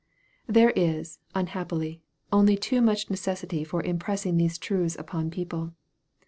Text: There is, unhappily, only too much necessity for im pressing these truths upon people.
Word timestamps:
There 0.47 0.71
is, 0.71 1.19
unhappily, 1.35 2.01
only 2.33 2.57
too 2.57 2.81
much 2.81 3.11
necessity 3.11 3.63
for 3.63 3.83
im 3.83 3.99
pressing 3.99 4.37
these 4.37 4.57
truths 4.57 4.95
upon 4.97 5.29
people. 5.29 5.73